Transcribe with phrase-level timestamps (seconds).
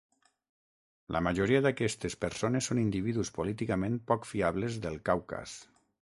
[1.15, 5.55] La majoria d'aquestes persones són individus políticament poc fiables del Caucas.